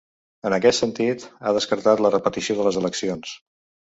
En 0.49 0.53
aquest 0.55 0.79
sentit, 0.83 1.25
ha 1.49 1.53
descartat 1.57 2.01
la 2.05 2.11
repetició 2.15 2.57
de 2.61 2.65
les 2.69 2.81
eleccions. 2.81 3.35